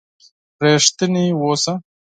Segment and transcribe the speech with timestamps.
[0.65, 1.73] رښتيني وسه.